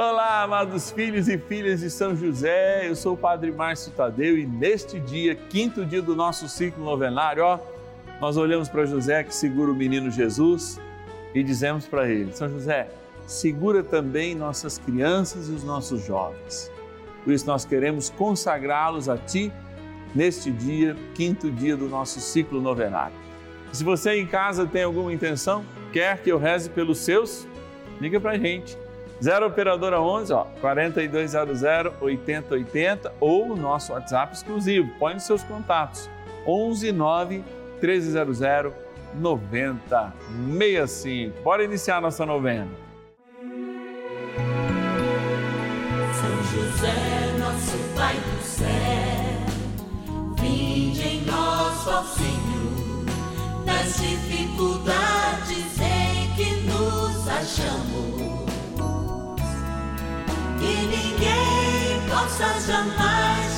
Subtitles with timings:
[0.00, 4.46] Olá, amados filhos e filhas de São José, eu sou o Padre Márcio Tadeu e
[4.46, 7.58] neste dia, quinto dia do nosso ciclo novenário, ó,
[8.20, 10.80] nós olhamos para José que segura o menino Jesus
[11.34, 12.88] e dizemos para ele: São José,
[13.26, 16.70] segura também nossas crianças e os nossos jovens.
[17.24, 19.52] Por isso nós queremos consagrá-los a Ti
[20.14, 23.16] neste dia, quinto dia do nosso ciclo novenário.
[23.72, 27.48] Se você em casa tem alguma intenção, quer que eu reze pelos seus,
[28.00, 28.78] liga para a gente
[29.20, 31.60] 0 Operadora 11, ó, 4200
[32.00, 34.88] 8080 ou o nosso WhatsApp exclusivo.
[34.98, 36.08] Põe nos seus contatos.
[36.46, 37.44] 11 9
[37.82, 38.72] 1300
[39.14, 41.42] 9065.
[41.42, 42.68] Bora iniciar nossa novena.
[46.14, 46.94] São José,
[47.38, 48.68] nosso Pai do céu,
[50.40, 53.04] vinde em nós, ó Senhor,
[53.64, 58.37] nas dificuldades em que nos achamos
[62.28, 63.57] ninguém possa jamais dizer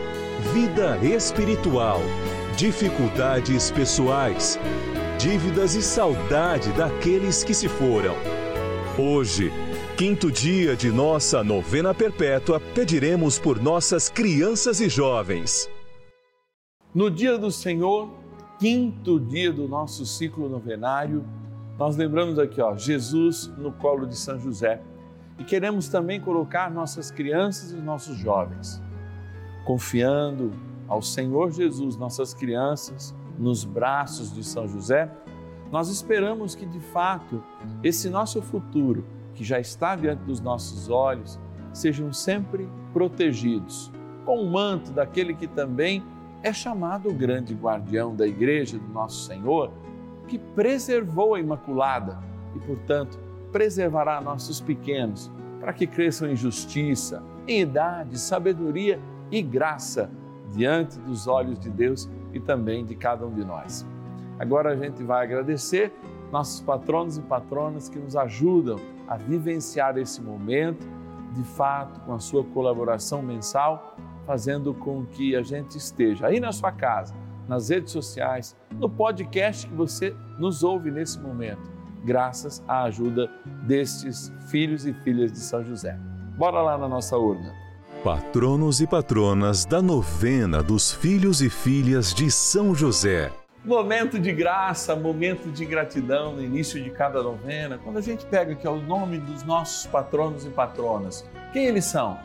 [0.41, 1.99] vida espiritual,
[2.57, 4.59] dificuldades pessoais,
[5.17, 8.15] dívidas e saudade daqueles que se foram.
[8.97, 9.51] Hoje,
[9.95, 15.69] quinto dia de nossa novena perpétua, pediremos por nossas crianças e jovens.
[16.93, 18.09] No dia do Senhor,
[18.59, 21.23] quinto dia do nosso ciclo novenário,
[21.77, 24.81] nós lembramos aqui, ó, Jesus no colo de São José.
[25.39, 28.81] E queremos também colocar nossas crianças e nossos jovens
[29.65, 30.51] confiando
[30.87, 35.09] ao Senhor Jesus nossas crianças nos braços de São José,
[35.71, 37.41] nós esperamos que de fato
[37.81, 41.39] esse nosso futuro, que já está diante dos nossos olhos,
[41.73, 43.91] sejam sempre protegidos
[44.25, 46.03] com o manto daquele que também
[46.43, 49.71] é chamado o grande guardião da igreja do nosso Senhor,
[50.27, 52.19] que preservou a Imaculada
[52.55, 53.19] e, portanto,
[53.51, 58.99] preservará nossos pequenos para que cresçam em justiça, em idade, sabedoria
[59.31, 60.09] e graça
[60.51, 63.85] diante dos olhos de Deus e também de cada um de nós.
[64.37, 65.93] Agora a gente vai agradecer
[66.31, 70.87] nossos patronos e patronas que nos ajudam a vivenciar esse momento,
[71.33, 76.51] de fato, com a sua colaboração mensal, fazendo com que a gente esteja aí na
[76.51, 77.13] sua casa,
[77.47, 81.71] nas redes sociais, no podcast que você nos ouve nesse momento,
[82.03, 83.29] graças à ajuda
[83.67, 85.97] destes filhos e filhas de São José.
[86.37, 87.53] Bora lá na nossa urna.
[88.03, 93.31] Patronos e patronas da novena dos filhos e filhas de São José.
[93.63, 98.53] Momento de graça, momento de gratidão no início de cada novena, quando a gente pega
[98.53, 101.29] aqui o nome dos nossos patronos e patronas.
[101.53, 102.17] Quem eles são?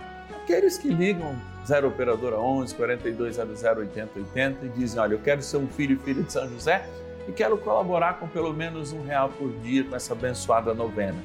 [0.42, 5.66] Aqueles que ligam 0 Operadora 11 4200 8080 e dizem: Olha, eu quero ser um
[5.66, 6.88] filho e filha de São José
[7.28, 11.22] e quero colaborar com pelo menos um real por dia com essa abençoada novena.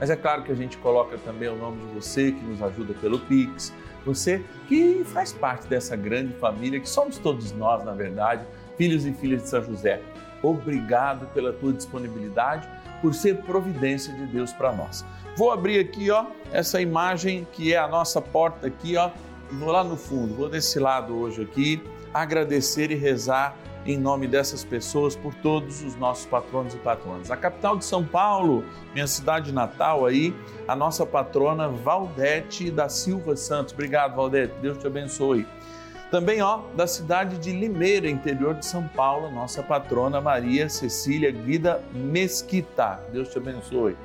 [0.00, 2.94] Mas é claro que a gente coloca também o nome de você que nos ajuda
[2.94, 3.72] pelo Pix
[4.04, 8.44] você que faz parte dessa grande família, que somos todos nós, na verdade,
[8.76, 10.00] filhos e filhas de São José.
[10.42, 12.68] Obrigado pela tua disponibilidade,
[13.00, 15.04] por ser providência de Deus para nós.
[15.36, 19.10] Vou abrir aqui, ó, essa imagem que é a nossa porta aqui, ó,
[19.50, 21.82] e vou lá no fundo, vou desse lado hoje aqui,
[22.12, 27.30] agradecer e rezar em nome dessas pessoas por todos os nossos patronos e patronas.
[27.30, 28.64] A capital de São Paulo,
[28.94, 30.34] minha cidade natal aí,
[30.68, 33.72] a nossa patrona Valdete da Silva Santos.
[33.72, 34.54] Obrigado, Valdete.
[34.60, 35.46] Deus te abençoe.
[36.10, 41.82] Também, ó, da cidade de Limeira, interior de São Paulo, nossa patrona Maria Cecília Guida
[41.92, 43.00] Mesquita.
[43.10, 43.96] Deus te abençoe.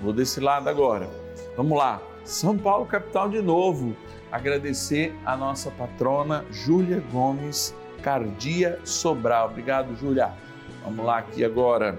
[0.00, 1.08] Vou desse lado agora.
[1.56, 2.00] Vamos lá.
[2.24, 3.96] São Paulo, capital de novo.
[4.30, 7.74] Agradecer a nossa patrona Júlia Gomes
[8.06, 9.48] Cardia Sobral.
[9.48, 10.30] Obrigado, Júlia.
[10.84, 11.98] Vamos lá aqui agora.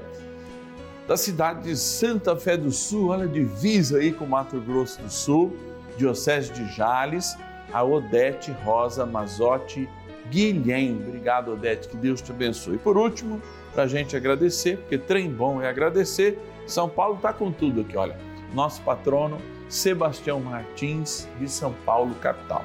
[1.06, 5.58] da cidade de Santa Fé do Sul, olha, divisa aí com Mato Grosso do Sul,
[5.98, 7.38] Diocese de Jales,
[7.74, 9.90] a Odete Rosa Mazotti
[10.30, 10.96] Guilhem.
[11.06, 12.76] Obrigado, Odete, que Deus te abençoe.
[12.76, 13.42] E por último,
[13.74, 17.98] para a gente agradecer, porque trem bom é agradecer, São Paulo está com tudo aqui,
[17.98, 18.18] olha.
[18.54, 22.64] Nosso patrono, Sebastião Martins, de São Paulo, capital.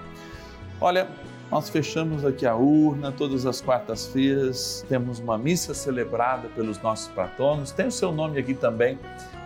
[0.80, 1.08] Olha,
[1.52, 7.70] nós fechamos aqui a urna todas as quartas-feiras, temos uma missa celebrada pelos nossos patronos,
[7.72, 8.98] tem o seu nome aqui também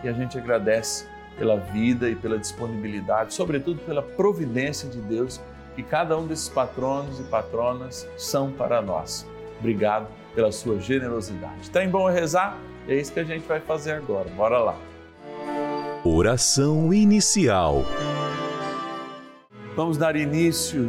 [0.05, 1.05] e a gente agradece
[1.37, 5.41] pela vida e pela disponibilidade, sobretudo pela providência de Deus
[5.75, 9.27] que cada um desses patronos e patronas são para nós.
[9.59, 11.69] Obrigado pela sua generosidade.
[11.71, 12.57] Tem bom rezar?
[12.87, 14.31] É isso que a gente vai fazer agora.
[14.31, 14.77] Bora lá.
[16.05, 17.85] Oração inicial.
[19.75, 20.89] Vamos dar início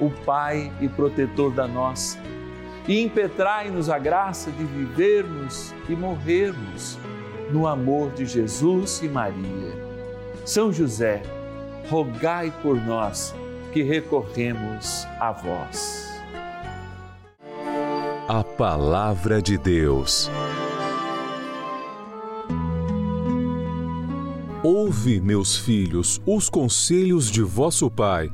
[0.00, 2.18] o Pai e protetor da nossa,
[2.86, 6.98] e impetrai-nos a graça de vivermos e morrermos
[7.50, 9.72] no amor de Jesus e Maria.
[10.44, 11.22] São José,
[11.88, 13.34] rogai por nós
[13.72, 16.04] que recorremos a vós.
[18.28, 20.30] A Palavra de Deus.
[24.62, 28.32] Ouve, meus filhos, os conselhos de vosso Pai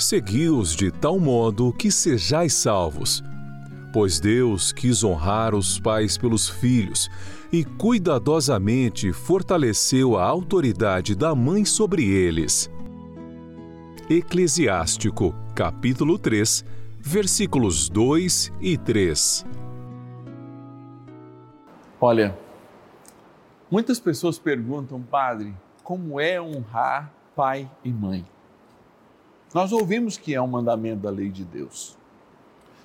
[0.00, 3.22] segui-os de tal modo que sejais salvos.
[3.92, 7.10] Pois Deus quis honrar os pais pelos filhos
[7.52, 12.70] e cuidadosamente fortaleceu a autoridade da mãe sobre eles.
[14.08, 16.64] Eclesiástico, capítulo 3,
[17.00, 19.46] versículos 2 e 3.
[22.00, 22.36] Olha,
[23.70, 28.24] muitas pessoas perguntam, padre, como é honrar pai e mãe?
[29.52, 31.98] Nós ouvimos que é um mandamento da lei de Deus.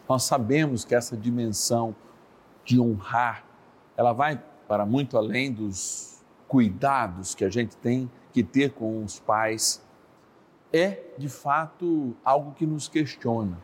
[0.10, 1.96] Nós sabemos que essa dimensão
[2.64, 3.46] de honrar,
[3.96, 9.20] ela vai para muito além dos cuidados que a gente tem que ter com os
[9.20, 9.84] pais.
[10.74, 13.58] É, de fato, algo que nos questiona.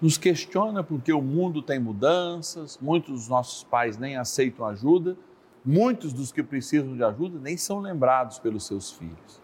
[0.00, 5.16] Nos questiona porque o mundo tem mudanças, muitos dos nossos pais nem aceitam ajuda,
[5.64, 9.41] muitos dos que precisam de ajuda nem são lembrados pelos seus filhos.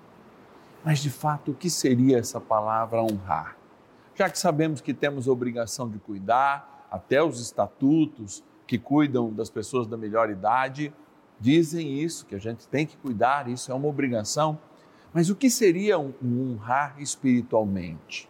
[0.84, 3.56] Mas de fato, o que seria essa palavra honrar?
[4.14, 9.50] Já que sabemos que temos a obrigação de cuidar, até os estatutos que cuidam das
[9.50, 10.92] pessoas da melhor idade
[11.40, 14.58] dizem isso, que a gente tem que cuidar, isso é uma obrigação.
[15.12, 18.28] Mas o que seria um honrar espiritualmente?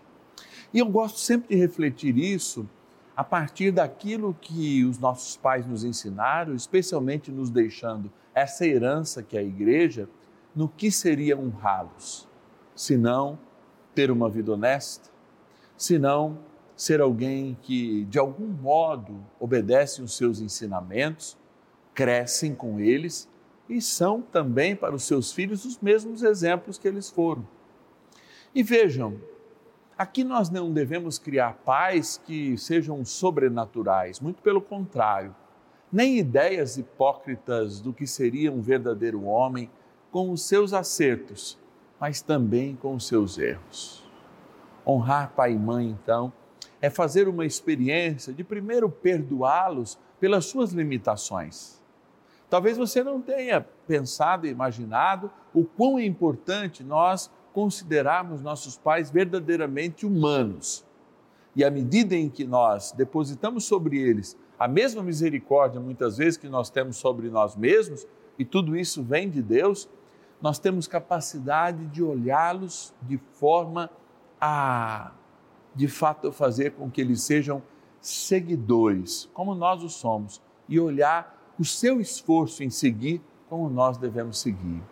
[0.73, 2.69] E eu gosto sempre de refletir isso
[3.17, 9.37] a partir daquilo que os nossos pais nos ensinaram, especialmente nos deixando essa herança que
[9.37, 10.09] é a igreja,
[10.55, 12.29] no que seria honrá-los
[12.79, 13.37] senão
[13.93, 15.11] ter uma vida honesta,
[15.77, 16.39] senão
[16.77, 21.37] ser alguém que de algum modo obedece os seus ensinamentos,
[21.93, 23.29] crescem com eles
[23.69, 27.45] e são também para os seus filhos os mesmos exemplos que eles foram.
[28.55, 29.21] E vejam,
[29.97, 35.35] aqui nós não devemos criar pais que sejam sobrenaturais, muito pelo contrário,
[35.93, 39.69] nem ideias hipócritas do que seria um verdadeiro homem
[40.13, 41.59] com os seus acertos,
[42.01, 44.05] mas também com os seus erros.
[44.87, 46.33] Honrar pai e mãe, então,
[46.81, 51.83] é fazer uma experiência de primeiro perdoá-los pelas suas limitações.
[52.49, 59.11] Talvez você não tenha pensado e imaginado o quão é importante nós considerarmos nossos pais
[59.11, 60.85] verdadeiramente humanos.
[61.55, 66.49] E à medida em que nós depositamos sobre eles a mesma misericórdia, muitas vezes, que
[66.49, 68.07] nós temos sobre nós mesmos,
[68.39, 69.89] e tudo isso vem de Deus,
[70.41, 73.91] nós temos capacidade de olhá-los de forma
[74.41, 75.13] a,
[75.75, 77.63] de fato, fazer com que eles sejam
[78.01, 84.39] seguidores, como nós o somos, e olhar o seu esforço em seguir como nós devemos
[84.39, 84.83] seguir.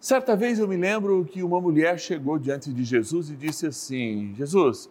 [0.00, 4.34] Certa vez eu me lembro que uma mulher chegou diante de Jesus e disse assim:
[4.34, 4.90] Jesus,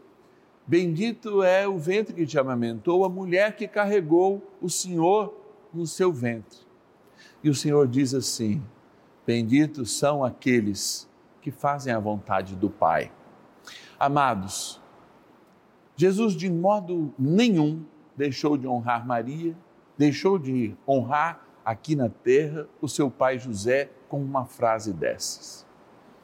[0.65, 5.35] bendito é o ventre que te amamentou, a mulher que carregou o Senhor
[5.73, 6.59] no seu ventre.
[7.43, 8.61] E o Senhor diz assim:
[9.25, 11.09] Benditos são aqueles
[11.41, 13.11] que fazem a vontade do Pai.
[13.97, 14.81] Amados,
[15.95, 17.85] Jesus de modo nenhum
[18.17, 19.55] deixou de honrar Maria,
[19.97, 25.65] deixou de honrar aqui na terra o seu pai José com uma frase dessas.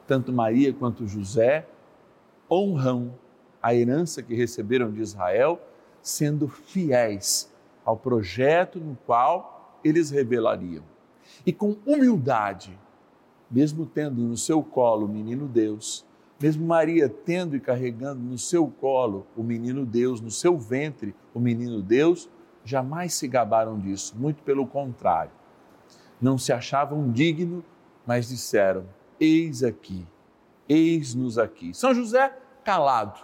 [0.06, 1.66] Tanto Maria quanto José
[2.50, 3.14] honram
[3.62, 5.60] a herança que receberam de Israel,
[6.02, 7.50] sendo fiéis
[7.84, 10.84] ao projeto no qual eles revelariam.
[11.46, 12.78] E com humildade,
[13.50, 16.06] mesmo tendo no seu colo o menino Deus,
[16.40, 21.40] mesmo Maria tendo e carregando no seu colo o menino Deus, no seu ventre o
[21.40, 22.30] menino Deus,
[22.64, 25.32] jamais se gabaram disso, muito pelo contrário.
[26.20, 27.64] Não se achavam dignos,
[28.06, 28.84] mas disseram:
[29.18, 30.06] Eis aqui,
[30.68, 31.74] eis-nos aqui.
[31.74, 33.20] São José, calado.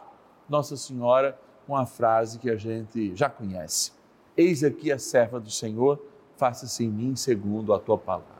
[0.48, 3.92] Nossa Senhora, com a frase que a gente já conhece:
[4.36, 6.02] Eis aqui a serva do Senhor,
[6.36, 8.35] faça-se em mim segundo a tua palavra.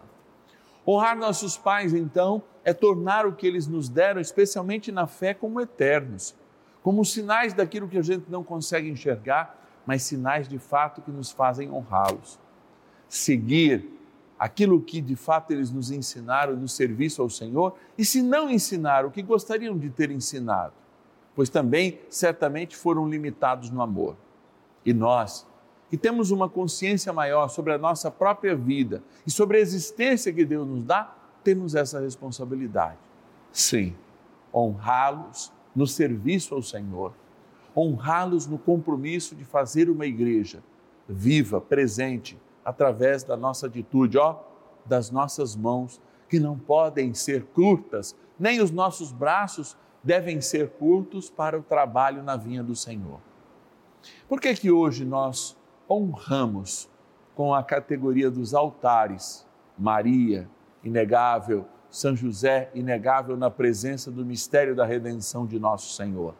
[0.87, 5.61] Honrar nossos pais, então, é tornar o que eles nos deram, especialmente na fé, como
[5.61, 6.35] eternos,
[6.83, 11.31] como sinais daquilo que a gente não consegue enxergar, mas sinais de fato que nos
[11.31, 12.39] fazem honrá-los.
[13.09, 13.89] Seguir
[14.39, 19.09] aquilo que de fato eles nos ensinaram no serviço ao Senhor, e se não ensinaram,
[19.09, 20.75] o que gostariam de ter ensinado,
[21.35, 24.17] pois também certamente foram limitados no amor.
[24.85, 25.47] E nós,
[25.89, 30.45] que temos uma consciência maior sobre a nossa própria vida e sobre a existência que
[30.45, 31.15] Deus nos dá,
[31.45, 32.99] temos essa responsabilidade.
[33.53, 33.95] Sim,
[34.53, 37.13] honrá-los no serviço ao Senhor,
[37.77, 40.63] honrá-los no compromisso de fazer uma igreja
[41.09, 44.41] viva, presente, através da nossa atitude, ó,
[44.85, 51.31] das nossas mãos, que não podem ser curtas, nem os nossos braços devem ser curtos
[51.31, 53.21] para o trabalho na vinha do Senhor.
[54.29, 55.57] Por que que hoje nós
[55.89, 56.89] honramos
[57.35, 59.47] com a categoria dos altares
[59.79, 60.49] Maria,
[60.83, 66.35] inegável, São José, inegável na presença do mistério da redenção de nosso Senhor.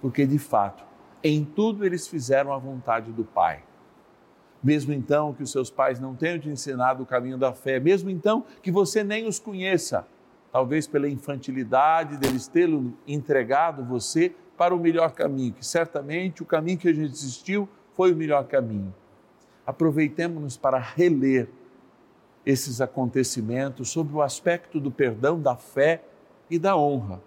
[0.00, 0.84] Porque, de fato,
[1.24, 3.64] em tudo eles fizeram a vontade do Pai.
[4.62, 8.10] Mesmo então que os seus pais não tenham te ensinado o caminho da fé, mesmo
[8.10, 10.06] então que você nem os conheça,
[10.50, 16.78] talvez pela infantilidade deles tê-lo entregado você para o melhor caminho, que certamente o caminho
[16.78, 18.94] que a gente existiu foi o melhor caminho.
[19.66, 21.48] Aproveitemos-nos para reler
[22.44, 26.02] esses acontecimentos sob o aspecto do perdão, da fé
[26.48, 27.20] e da honra,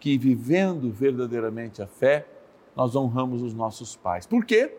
[0.00, 2.26] que vivendo verdadeiramente a fé,
[2.74, 4.26] nós honramos os nossos pais.
[4.26, 4.74] Por quê?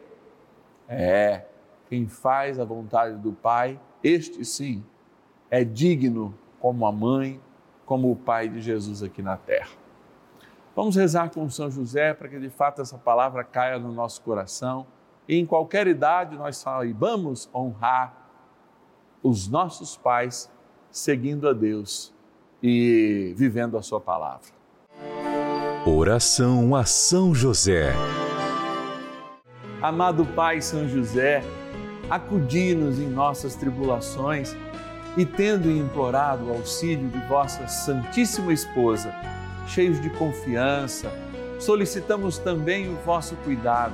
[0.88, 1.45] É,
[1.88, 4.83] quem faz a vontade do Pai, este sim,
[5.51, 7.39] é digno como a mãe,
[7.85, 9.69] como o Pai de Jesus aqui na terra.
[10.75, 14.88] Vamos rezar com São José para que de fato essa palavra caia no nosso coração
[15.38, 18.15] em qualquer idade nós saibamos honrar
[19.21, 20.50] os nossos pais
[20.89, 22.12] seguindo a Deus
[22.63, 24.48] e vivendo a Sua palavra.
[25.86, 27.93] Oração a São José.
[29.81, 31.43] Amado Pai São José,
[32.09, 34.55] acudi-nos em nossas tribulações
[35.15, 39.13] e, tendo implorado o auxílio de vossa Santíssima Esposa,
[39.67, 41.12] cheios de confiança,
[41.59, 43.93] solicitamos também o vosso cuidado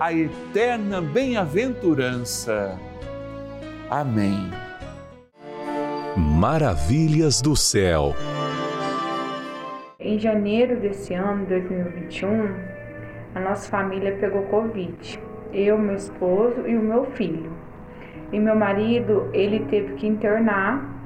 [0.00, 2.74] a eterna bem-aventurança.
[3.90, 4.50] Amém.
[6.16, 8.14] Maravilhas do céu.
[9.98, 12.48] Em janeiro desse ano, 2021,
[13.34, 15.20] a nossa família pegou Covid.
[15.52, 17.52] Eu, meu esposo e o meu filho.
[18.32, 20.98] E meu marido, ele teve que internar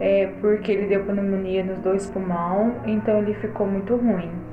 [0.00, 4.43] é, porque ele deu pneumonia nos dois pulmões, então ele ficou muito ruim.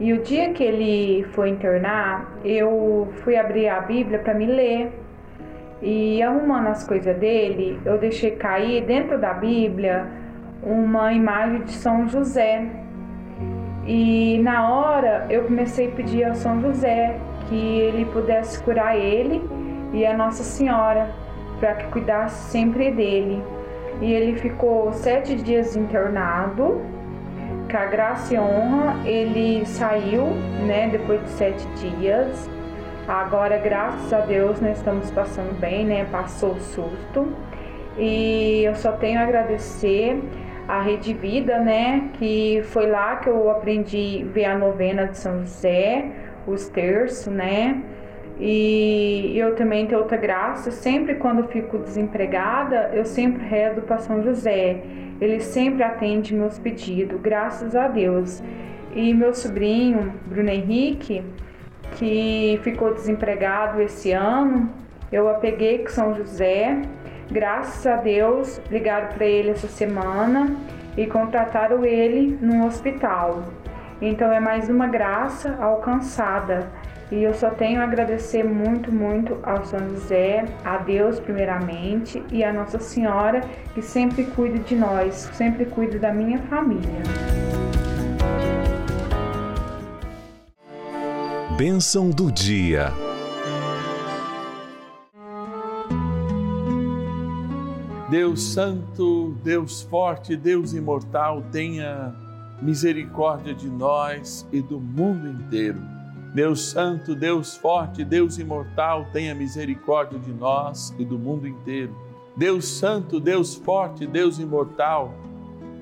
[0.00, 4.92] E o dia que ele foi internar, eu fui abrir a Bíblia para me ler.
[5.80, 10.06] E arrumando as coisas dele, eu deixei cair dentro da Bíblia
[10.62, 12.66] uma imagem de São José.
[13.86, 17.18] E na hora eu comecei a pedir a São José
[17.48, 19.42] que ele pudesse curar ele
[19.92, 21.10] e a Nossa Senhora,
[21.58, 23.42] para que cuidasse sempre dele
[24.02, 26.80] e ele ficou sete dias internado.
[27.74, 30.26] A graça e honra, ele saiu,
[30.66, 32.48] né, depois de sete dias.
[33.08, 36.06] Agora, graças a Deus, nós estamos passando bem, né?
[36.12, 37.32] Passou o susto.
[37.98, 40.22] E eu só tenho a agradecer
[40.68, 42.10] a Rede Vida, né?
[42.14, 46.12] Que foi lá que eu aprendi a ver a novena de São José,
[46.46, 47.82] os terços, né?
[48.38, 54.22] E eu também tenho outra graça, sempre quando fico desempregada, eu sempre rezo para São
[54.22, 54.82] José.
[55.22, 58.42] Ele sempre atende meus pedidos, graças a Deus.
[58.92, 61.22] E meu sobrinho, Bruno Henrique,
[61.92, 64.68] que ficou desempregado esse ano,
[65.12, 66.82] eu apeguei com São José.
[67.30, 70.56] Graças a Deus, ligaram para ele essa semana
[70.96, 73.44] e contrataram ele num hospital.
[74.00, 76.68] Então é mais uma graça alcançada
[77.12, 82.42] e eu só tenho a agradecer muito, muito ao São José, a Deus primeiramente e
[82.42, 83.42] a Nossa Senhora
[83.74, 87.02] que sempre cuida de nós, sempre cuida da minha família.
[91.58, 92.90] Bênção do dia.
[98.08, 102.14] Deus Santo, Deus Forte, Deus Imortal, tenha
[102.62, 106.01] misericórdia de nós e do mundo inteiro
[106.34, 111.94] Deus Santo, Deus Forte, Deus Imortal, tenha misericórdia de nós e do mundo inteiro.
[112.34, 115.12] Deus Santo, Deus Forte, Deus Imortal,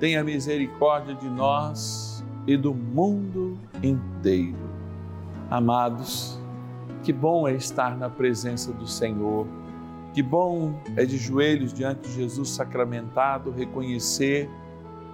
[0.00, 4.58] tenha misericórdia de nós e do mundo inteiro.
[5.48, 6.40] Amados,
[7.04, 9.46] que bom é estar na presença do Senhor.
[10.12, 14.50] Que bom é de joelhos diante de Jesus sacramentado reconhecer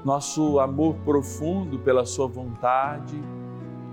[0.02, 3.20] nosso amor profundo pela Sua vontade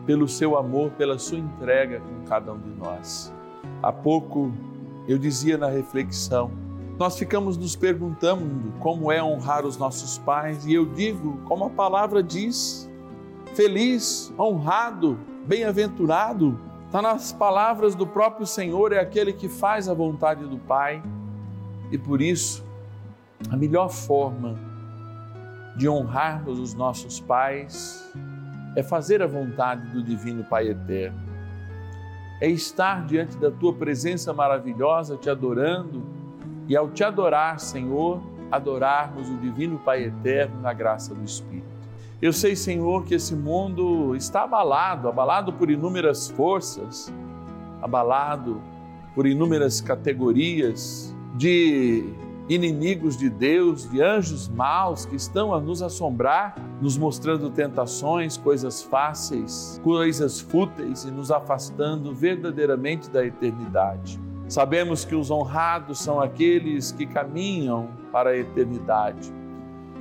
[0.05, 3.33] pelo seu amor, pela sua entrega com cada um de nós.
[3.81, 4.51] Há pouco
[5.07, 6.51] eu dizia na reflexão,
[6.97, 11.69] nós ficamos nos perguntando como é honrar os nossos pais, e eu digo, como a
[11.69, 12.89] palavra diz,
[13.53, 20.45] feliz, honrado, bem-aventurado, está nas palavras do próprio Senhor, é aquele que faz a vontade
[20.45, 21.03] do Pai,
[21.91, 22.63] e por isso,
[23.49, 24.55] a melhor forma
[25.75, 28.13] de honrarmos os nossos pais
[28.75, 31.21] é fazer a vontade do Divino Pai Eterno,
[32.41, 36.03] é estar diante da tua presença maravilhosa, te adorando,
[36.67, 41.73] e ao te adorar, Senhor, adorarmos o Divino Pai Eterno na graça do Espírito.
[42.21, 47.13] Eu sei, Senhor, que esse mundo está abalado, abalado por inúmeras forças,
[47.81, 48.61] abalado
[49.13, 52.13] por inúmeras categorias de
[52.49, 58.81] inimigos de Deus, de anjos maus que estão a nos assombrar, nos mostrando tentações, coisas
[58.81, 64.19] fáceis, coisas fúteis e nos afastando verdadeiramente da eternidade.
[64.47, 69.33] Sabemos que os honrados são aqueles que caminham para a eternidade.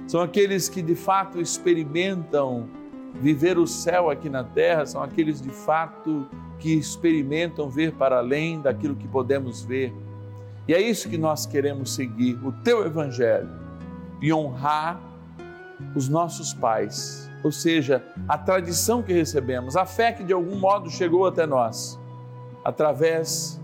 [0.06, 2.68] São aqueles que de fato experimentam
[3.14, 6.26] viver o céu aqui na terra, são aqueles de fato
[6.58, 9.92] que experimentam ver para além daquilo que podemos ver.
[10.66, 13.50] E é isso que nós queremos seguir, o teu evangelho
[14.20, 15.00] e honrar
[15.96, 20.88] os nossos pais, ou seja, a tradição que recebemos, a fé que de algum modo
[20.88, 21.98] chegou até nós,
[22.64, 23.60] através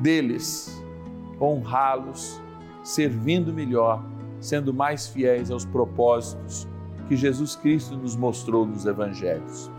[0.00, 0.82] deles,
[1.40, 2.40] honrá-los,
[2.82, 4.04] servindo melhor,
[4.40, 6.66] sendo mais fiéis aos propósitos
[7.06, 9.70] que Jesus Cristo nos mostrou nos evangelhos.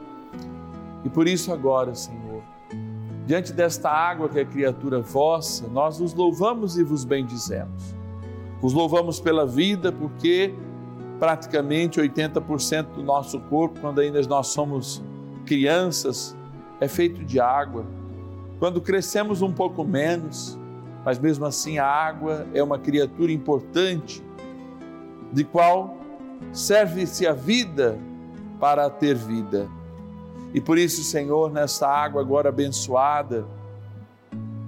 [1.04, 2.23] E por isso agora, Senhor,
[3.26, 7.96] diante desta água que é criatura vossa, nós os louvamos e vos bendizemos.
[8.62, 10.54] Vos louvamos pela vida, porque
[11.20, 15.04] praticamente 80% do nosso corpo, quando ainda nós somos
[15.46, 16.36] crianças,
[16.80, 17.86] é feito de água.
[18.60, 20.58] Quando crescemos um pouco menos,
[21.06, 24.24] mas mesmo assim a água é uma criatura importante,
[25.32, 25.98] de qual
[26.52, 27.98] serve-se a vida
[28.60, 29.68] para ter vida.
[30.54, 33.46] E por isso, Senhor, nessa água agora abençoada,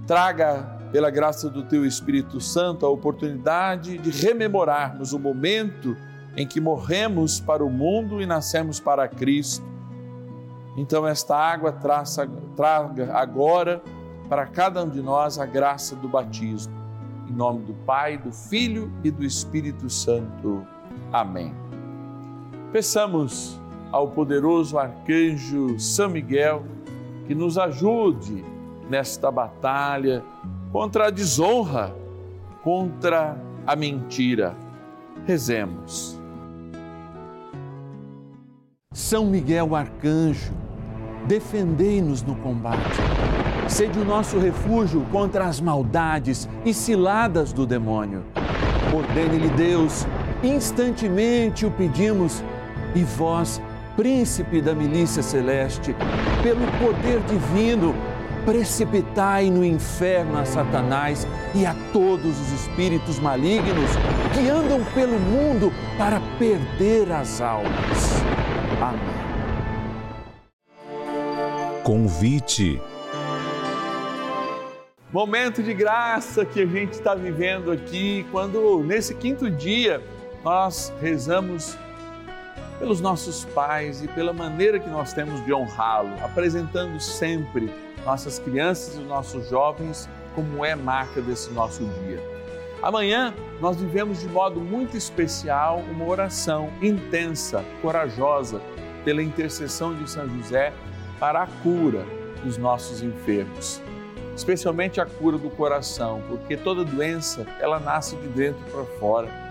[0.08, 5.96] traga pela graça do Teu Espírito Santo a oportunidade de rememorarmos o momento
[6.36, 9.64] em que morremos para o mundo e nascemos para Cristo.
[10.76, 13.82] Então, esta água traça, traga agora
[14.28, 16.74] para cada um de nós a graça do batismo.
[17.30, 20.66] Em nome do Pai, do Filho e do Espírito Santo.
[21.12, 21.54] Amém.
[22.72, 23.60] Peçamos
[23.96, 26.66] ao poderoso arcanjo São Miguel
[27.26, 28.44] que nos ajude
[28.90, 30.22] nesta batalha
[30.70, 31.96] contra a desonra,
[32.62, 34.54] contra a mentira.
[35.26, 36.20] Rezemos.
[38.92, 40.52] São Miguel arcanjo,
[41.26, 43.00] defendei-nos no combate.
[43.70, 48.26] Sede o nosso refúgio contra as maldades e ciladas do demônio.
[48.94, 50.06] Ordene-lhe Deus,
[50.44, 52.44] instantemente o pedimos,
[52.94, 53.62] e vós,
[53.96, 55.96] príncipe da milícia celeste,
[56.44, 57.96] pelo poder divino,
[58.46, 63.90] precipitai no inferno a Satanás e a todos os espíritos malignos
[64.34, 68.22] que andam pelo mundo para perder as almas.
[68.82, 69.26] Amém.
[71.84, 72.82] Convite.
[75.12, 80.02] Momento de graça que a gente está vivendo aqui, quando nesse quinto dia
[80.44, 81.78] nós rezamos
[82.80, 87.72] pelos nossos pais e pela maneira que nós temos de honrá-lo, apresentando sempre
[88.06, 92.22] nossas crianças e nossos jovens como é marca desse nosso dia.
[92.82, 98.62] Amanhã nós vivemos de modo muito especial uma oração intensa, corajosa,
[99.04, 100.74] pela intercessão de São José
[101.20, 102.06] para a cura
[102.44, 103.82] dos nossos enfermos,
[104.36, 109.45] especialmente a cura do coração, porque toda doença ela nasce de dentro para fora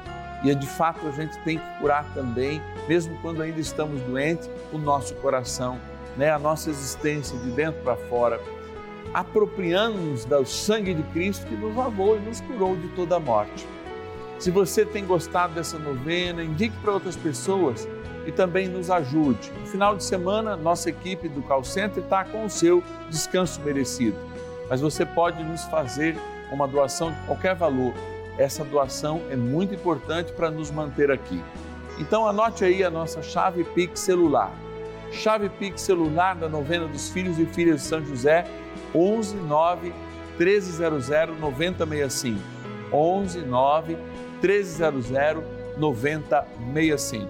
[0.44, 4.78] e de fato a gente tem que curar também, mesmo quando ainda estamos doentes, o
[4.78, 5.80] nosso coração,
[6.16, 6.30] né?
[6.30, 8.40] a nossa existência de dentro para fora,
[9.14, 13.66] apropriando-nos do sangue de Cristo que nos lavou e nos curou de toda a morte.
[14.38, 17.88] Se você tem gostado dessa novena, indique para outras pessoas
[18.26, 19.50] e também nos ajude.
[19.60, 24.16] No final de semana, nossa equipe do Call Center está com o seu descanso merecido.
[24.68, 26.16] Mas você pode nos fazer
[26.50, 27.94] uma doação de qualquer valor
[28.38, 31.42] essa doação é muito importante para nos manter aqui.
[31.98, 34.52] Então anote aí a nossa chave Pix celular.
[35.12, 38.44] Chave Pix celular da novena dos filhos e filhas de São José,
[38.94, 39.92] 11 9
[40.38, 42.40] 1300 9065.
[42.92, 43.96] 11 9
[44.42, 45.10] 1300
[45.78, 47.28] 9065.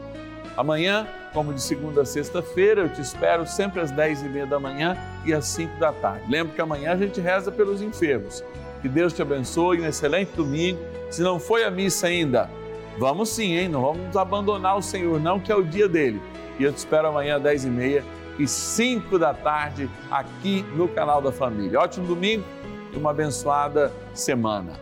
[0.57, 4.61] Amanhã, como de segunda a sexta-feira, eu te espero sempre às 10 e meia da
[4.61, 6.31] manhã e às 5 da tarde.
[6.31, 8.45] Lembra que amanhã a gente reza pelos enfermos.
[8.85, 10.79] Que Deus te abençoe, um excelente domingo
[11.11, 12.51] se não foi a missa ainda,
[12.99, 13.66] vamos sim, hein?
[13.66, 16.20] Não vamos abandonar o Senhor, não, que é o dia dele.
[16.59, 18.03] E eu te espero amanhã às 10h30
[18.38, 21.81] e 5 da tarde aqui no canal da Família.
[21.81, 22.44] Ótimo domingo
[22.92, 24.75] e uma abençoada semana.